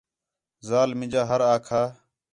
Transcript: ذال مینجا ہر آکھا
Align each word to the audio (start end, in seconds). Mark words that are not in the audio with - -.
ذال 0.67 0.89
مینجا 0.99 1.21
ہر 1.29 1.41
آکھا 1.53 1.81